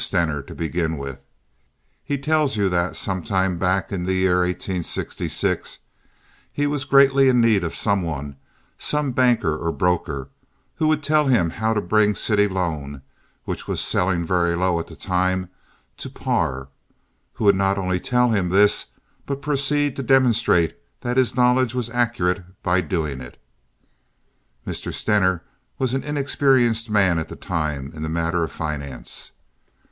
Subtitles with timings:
[0.01, 1.23] Stener, to begin with.
[2.03, 5.77] He tells you that sometime back in the year 1866
[6.51, 8.35] he was greatly in need of some one,
[8.79, 10.29] some banker or broker,
[10.77, 13.03] who would tell him how to bring city loan,
[13.45, 15.49] which was selling very low at the time,
[15.97, 18.87] to par—who would not only tell him this,
[19.27, 23.39] but proceed to demonstrate that his knowledge was accurate by doing it.
[24.65, 24.91] Mr.
[24.91, 25.43] Stener
[25.77, 29.33] was an inexperienced man at the time in the matter of finance.